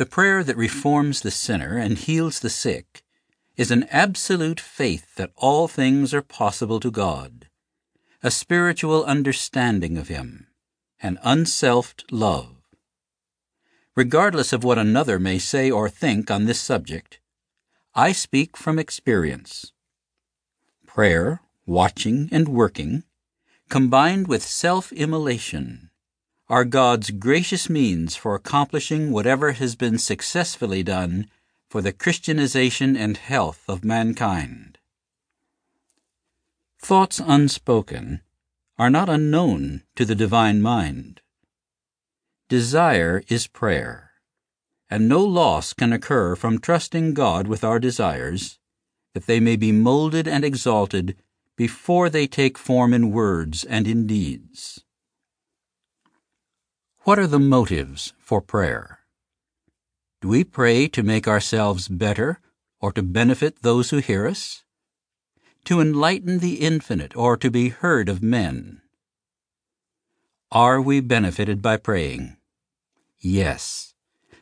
[0.00, 3.04] The prayer that reforms the sinner and heals the sick
[3.58, 7.48] is an absolute faith that all things are possible to God,
[8.22, 10.46] a spiritual understanding of Him,
[11.02, 12.56] an unselfed love.
[13.94, 17.20] Regardless of what another may say or think on this subject,
[17.94, 19.74] I speak from experience.
[20.86, 23.04] Prayer, watching, and working,
[23.68, 25.89] combined with self immolation,
[26.50, 31.30] are God's gracious means for accomplishing whatever has been successfully done
[31.68, 34.76] for the Christianization and health of mankind.
[36.80, 38.22] Thoughts unspoken
[38.76, 41.20] are not unknown to the divine mind.
[42.48, 44.10] Desire is prayer,
[44.90, 48.58] and no loss can occur from trusting God with our desires,
[49.14, 51.16] that they may be molded and exalted
[51.54, 54.82] before they take form in words and in deeds.
[57.10, 59.00] What are the motives for prayer?
[60.20, 62.38] Do we pray to make ourselves better
[62.80, 64.62] or to benefit those who hear us?
[65.64, 68.82] To enlighten the infinite or to be heard of men?
[70.52, 72.36] Are we benefited by praying?
[73.18, 73.92] Yes.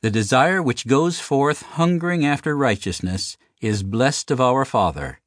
[0.00, 5.18] The desire which goes forth hungering after righteousness is blessed of our Father,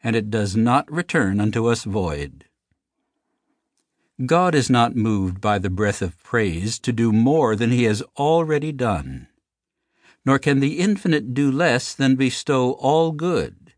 [0.00, 2.44] and it does not return unto us void.
[4.26, 8.02] God is not moved by the breath of praise to do more than he has
[8.16, 9.28] already done.
[10.24, 13.74] Nor can the infinite do less than bestow all good,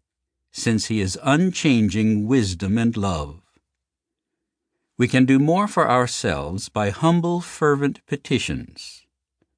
[0.50, 3.42] since he is unchanging wisdom and love.
[4.96, 9.02] We can do more for ourselves by humble, fervent petitions,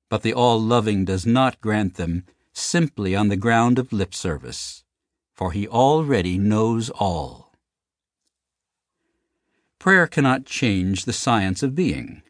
[0.08, 4.82] but the all loving does not grant them simply on the ground of lip service,
[5.32, 7.51] for he already knows all.
[9.82, 12.22] Prayer cannot change the science of being,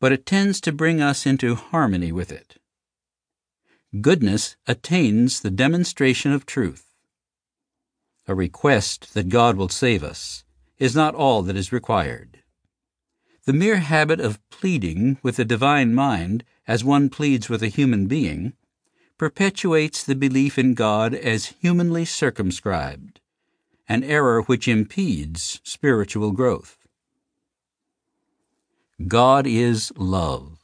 [0.00, 2.56] but it tends to bring us into harmony with it.
[4.00, 6.94] Goodness attains the demonstration of truth.
[8.26, 10.44] A request that God will save us
[10.78, 12.38] is not all that is required.
[13.44, 18.06] The mere habit of pleading with the divine mind as one pleads with a human
[18.06, 18.54] being
[19.18, 23.20] perpetuates the belief in God as humanly circumscribed,
[23.88, 26.76] an error which impedes spiritual growth.
[29.06, 30.58] God is love.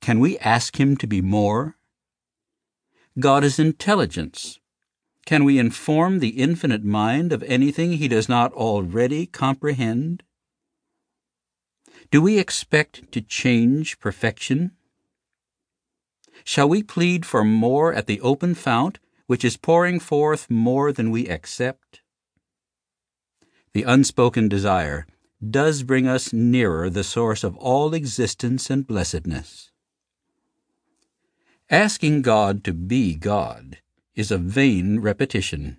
[0.00, 1.76] Can we ask Him to be more?
[3.18, 4.58] God is intelligence.
[5.26, 10.22] Can we inform the infinite mind of anything He does not already comprehend?
[12.10, 14.72] Do we expect to change perfection?
[16.42, 18.98] Shall we plead for more at the open fount,
[19.30, 22.00] which is pouring forth more than we accept?
[23.74, 25.06] The unspoken desire
[25.38, 29.70] does bring us nearer the source of all existence and blessedness.
[31.70, 33.78] Asking God to be God
[34.16, 35.76] is a vain repetition.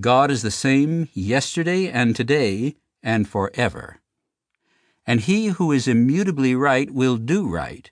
[0.00, 4.00] God is the same yesterday and today and forever.
[5.06, 7.88] And he who is immutably right will do right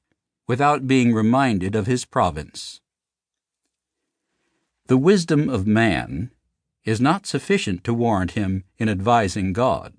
[0.49, 2.81] without being reminded of his province.
[4.87, 6.31] The wisdom of man
[6.85, 9.95] is not sufficient to warrant him in advising God.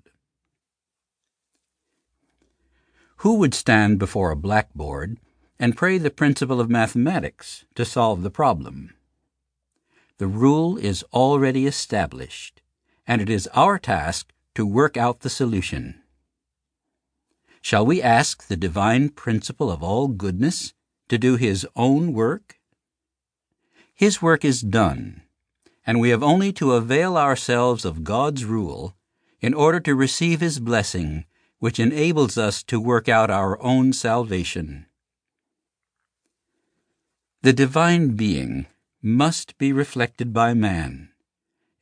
[3.18, 5.18] Who would stand before a blackboard
[5.58, 8.94] and pray the principle of mathematics to solve the problem?
[10.18, 12.62] The rule is already established,
[13.08, 16.00] and it is our task to work out the solution.
[17.60, 20.74] Shall we ask the divine principle of all goodness
[21.08, 22.55] to do his own work?
[23.96, 25.22] His work is done,
[25.86, 28.94] and we have only to avail ourselves of God's rule
[29.40, 31.24] in order to receive his blessing,
[31.60, 34.84] which enables us to work out our own salvation.
[37.40, 38.66] The divine being
[39.00, 41.08] must be reflected by man,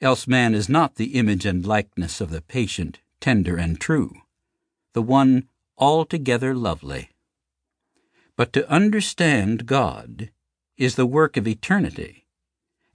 [0.01, 4.23] else man is not the image and likeness of the patient, tender, and true,
[4.93, 7.11] the one altogether lovely.
[8.37, 10.31] But to understand God
[10.77, 12.27] is the work of eternity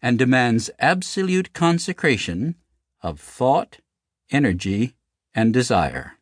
[0.02, 2.56] and demands absolute consecration
[3.02, 3.80] of thought,
[4.31, 4.96] energy,
[5.34, 6.19] and desire.